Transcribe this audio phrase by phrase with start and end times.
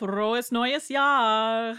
[0.00, 1.76] Frohes neues Jahr!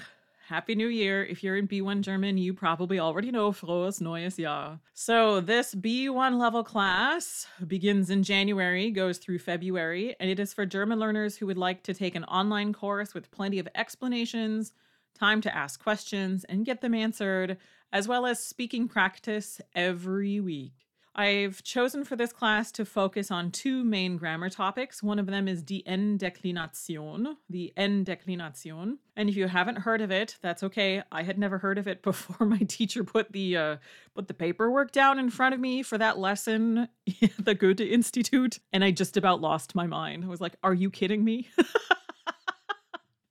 [0.48, 1.26] Happy New Year.
[1.26, 4.80] If you're in B1 German, you probably already know Frohes neues Jahr.
[4.94, 10.68] So, this B1 level class begins in January, goes through February, and it is for
[10.68, 14.72] German learners who would like to take an online course with plenty of explanations,
[15.16, 17.58] time to ask questions and get them answered,
[17.92, 20.91] as well as speaking practice every week.
[21.14, 25.04] I've chosen for this class to focus on two main grammar topics.
[25.04, 28.98] One of them is die n-Deklination, the n-Deklination.
[29.18, 31.04] And if you haven't heard of it, that's okay.
[31.12, 33.78] I had never heard of it before my teacher put the uh,
[34.16, 36.88] put the paperwork down in front of me for that lesson
[37.22, 40.24] at the Goethe Institute, and I just about lost my mind.
[40.24, 41.50] I was like, "Are you kidding me?"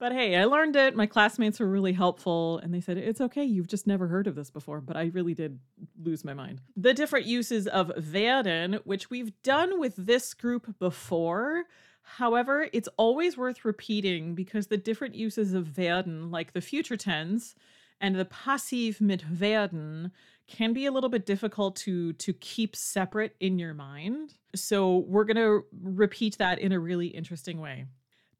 [0.00, 0.96] But hey, I learned it.
[0.96, 4.34] My classmates were really helpful and they said, it's okay, you've just never heard of
[4.34, 4.80] this before.
[4.80, 5.60] But I really did
[6.02, 6.62] lose my mind.
[6.74, 11.64] The different uses of werden, which we've done with this group before.
[12.00, 17.55] However, it's always worth repeating because the different uses of werden, like the future tense
[18.00, 20.12] and the passive mit werden,
[20.48, 24.32] can be a little bit difficult to to keep separate in your mind.
[24.55, 27.84] So we're going to repeat that in a really interesting way.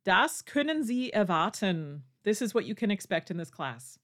[0.05, 2.05] Das können Sie erwarten.
[2.23, 3.99] This is what you can expect in this class.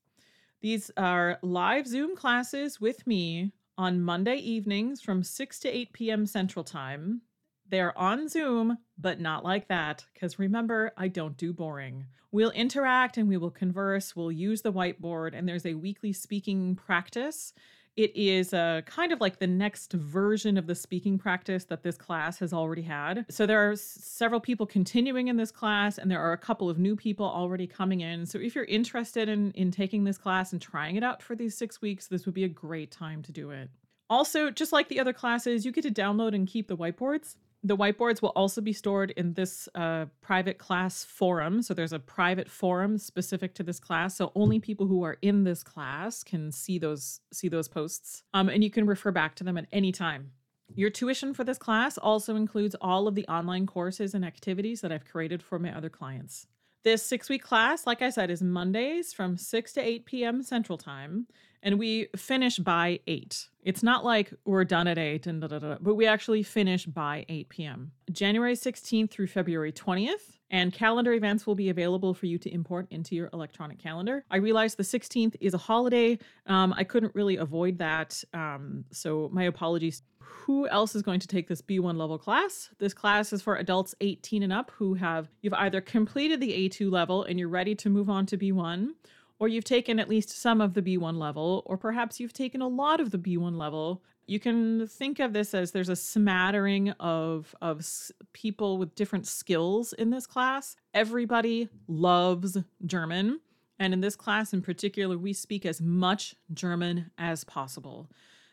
[0.61, 6.27] These are live Zoom classes with me on Monday evenings from 6 to 8 p.m.
[6.27, 7.23] Central Time.
[7.69, 12.07] They're on Zoom, but not like that, because remember, I don't do boring.
[12.31, 14.15] We'll interact and we will converse.
[14.15, 17.53] We'll use the whiteboard, and there's a weekly speaking practice
[17.97, 21.97] it is uh, kind of like the next version of the speaking practice that this
[21.97, 23.25] class has already had.
[23.31, 26.69] So there are s- several people continuing in this class, and there are a couple
[26.69, 28.27] of new people already coming in.
[28.27, 31.57] So if you're interested in, in taking this class and trying it out for these
[31.57, 33.71] six weeks, this would be a great time to do it.
[34.09, 37.37] Also, just like the other classes, you get to download and keep the whiteboards.
[37.67, 41.63] The whiteboards will also be stored in this uh, private class forum.
[41.63, 44.15] So there's a private forum specific to this class.
[44.15, 48.49] So only people who are in this class can see those see those posts, um,
[48.49, 50.31] and you can refer back to them at any time.
[50.77, 54.93] Your tuition for this class also includes all of the online courses and activities that
[54.93, 56.47] I've created for my other clients.
[56.85, 60.43] This six week class, like I said, is Mondays from 6 to 8 p.m.
[60.45, 61.27] Central Time
[61.67, 63.49] and we finish by 8.
[63.65, 66.87] It's not like we're done at 8 and da, da, da, but we actually finish
[66.87, 67.91] by 8 p.m.
[68.13, 72.87] January 16th through February 20th, and calendar events will be available for you to import
[72.91, 74.25] into your electronic calendar.
[74.31, 76.21] I realize the 16th is a holiday.
[76.47, 80.05] Um, I couldn't really avoid that, um, so my apologies.
[80.21, 82.71] Who else is going to take this B1 level class?
[82.79, 86.93] This class is for adults 18 and up who have you've either completed the A2
[86.93, 88.91] level and you're ready to move on to B1
[89.39, 92.69] or you've taken at least some of the B1 level, or perhaps you've taken a
[92.69, 94.03] lot of the B1 level.
[94.27, 97.87] You can think of this as there's a smattering of of
[98.33, 100.77] people with different skills in this class.
[100.95, 103.41] Everybody loves German,
[103.79, 108.11] and in this class in particular, we speak as much German as possible.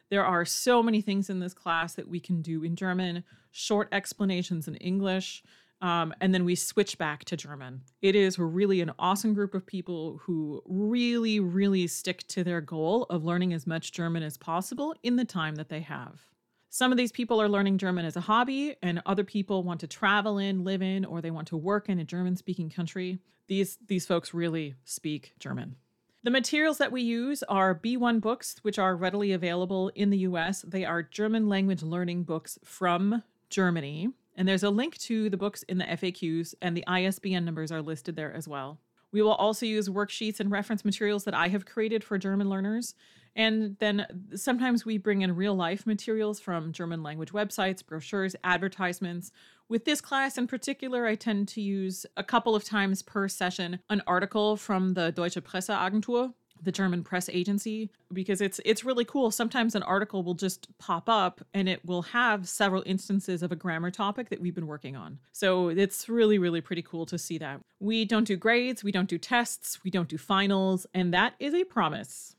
[0.09, 3.88] There are so many things in this class that we can do in German, short
[3.91, 5.41] explanations in English,
[5.83, 7.81] um, and then we switch back to German.
[8.01, 13.03] It is really an awesome group of people who really, really stick to their goal
[13.09, 16.21] of learning as much German as possible in the time that they have.
[16.69, 19.88] Some of these people are learning German as a hobby, and other people want to
[19.88, 23.19] travel in, live in, or they want to work in a German speaking country.
[23.47, 25.75] These, these folks really speak German.
[26.23, 30.61] The materials that we use are B1 books, which are readily available in the US.
[30.61, 34.13] They are German language learning books from Germany.
[34.35, 37.81] And there's a link to the books in the FAQs, and the ISBN numbers are
[37.81, 38.79] listed there as well.
[39.11, 42.95] We will also use worksheets and reference materials that I have created for German learners.
[43.35, 44.05] And then
[44.35, 49.31] sometimes we bring in real life materials from German language websites, brochures, advertisements.
[49.69, 53.79] With this class in particular, I tend to use a couple of times per session
[53.89, 56.33] an article from the Deutsche Presseagentur,
[56.63, 59.31] the German press agency because it's it's really cool.
[59.31, 63.56] Sometimes an article will just pop up and it will have several instances of a
[63.56, 65.19] grammar topic that we've been working on.
[65.31, 67.62] So it's really really pretty cool to see that.
[67.79, 71.54] We don't do grades, we don't do tests, we don't do finals, and that is
[71.54, 72.36] a promise.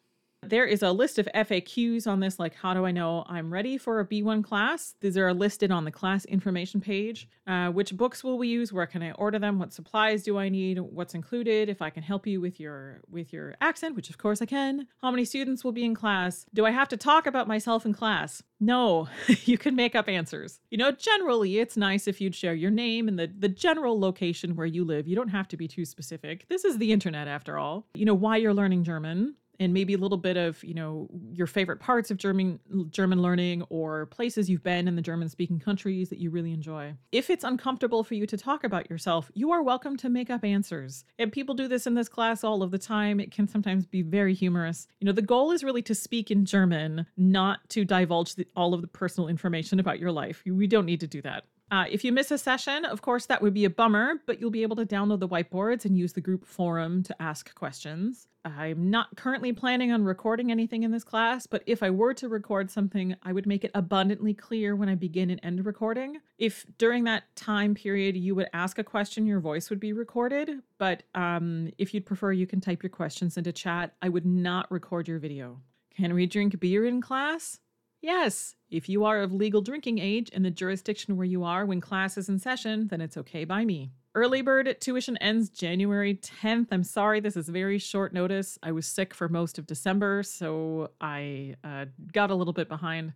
[0.49, 3.79] There is a list of FAQs on this, like how do I know I'm ready
[3.79, 4.95] for a B1 class?
[5.01, 7.29] These are listed on the class information page.
[7.47, 8.73] Uh, which books will we use?
[8.73, 9.59] Where can I order them?
[9.59, 10.79] What supplies do I need?
[10.79, 11.69] What's included?
[11.69, 14.87] If I can help you with your with your accent, which of course I can.
[15.03, 16.47] How many students will be in class?
[16.55, 18.43] Do I have to talk about myself in class?
[18.61, 19.09] No,
[19.45, 20.61] you can make up answers.
[20.71, 24.57] You know, generally it's nice if you'd share your name and the, the general location
[24.57, 25.07] where you live.
[25.07, 26.47] You don't have to be too specific.
[26.49, 27.87] This is the internet after all.
[27.95, 31.47] You know, why you're learning German and maybe a little bit of, you know, your
[31.47, 32.59] favorite parts of German
[32.91, 36.95] German learning or places you've been in the German speaking countries that you really enjoy.
[37.13, 40.45] If it's uncomfortable for you to talk about yourself, you are welcome to make up
[40.45, 41.05] answers.
[41.19, 43.21] And people do this in this class all of the time.
[43.21, 44.87] It can sometimes be very humorous.
[45.01, 48.75] You know, the goal is really to speak in German, not to divulge the, all
[48.75, 50.43] of the personal information about your life.
[50.47, 51.45] We don't need to do that.
[51.71, 54.51] Uh, if you miss a session, of course, that would be a bummer, but you'll
[54.51, 58.29] be able to download the whiteboards and use the group forum to ask questions.
[58.45, 62.29] I'm not currently planning on recording anything in this class, but if I were to
[62.29, 66.19] record something, I would make it abundantly clear when I begin and end recording.
[66.37, 70.51] If during that time period you would ask a question, your voice would be recorded,
[70.77, 73.95] but um, if you'd prefer, you can type your questions into chat.
[74.03, 75.61] I would not record your video.
[75.97, 77.61] Can we drink beer in class?
[78.05, 81.81] Yes, if you are of legal drinking age in the jurisdiction where you are when
[81.81, 83.93] class is in session, then it's okay by me.
[84.15, 86.67] Early bird tuition ends January 10th.
[86.71, 88.59] I'm sorry, this is very short notice.
[88.63, 93.15] I was sick for most of December, so I uh, got a little bit behind.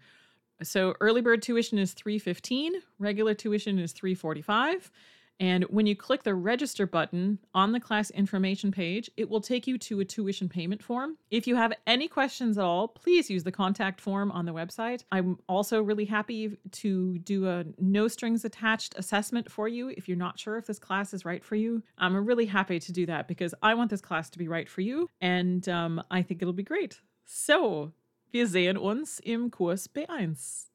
[0.62, 4.90] So early bird tuition is 315, regular tuition is 345.
[5.40, 9.66] And when you click the register button on the class information page, it will take
[9.66, 11.16] you to a tuition payment form.
[11.30, 15.04] If you have any questions at all, please use the contact form on the website.
[15.12, 20.16] I'm also really happy to do a no strings attached assessment for you if you're
[20.16, 21.82] not sure if this class is right for you.
[21.98, 24.80] I'm really happy to do that because I want this class to be right for
[24.80, 27.00] you and um, I think it'll be great.
[27.24, 27.92] So,
[28.32, 30.68] wir sehen uns im Kurs B1.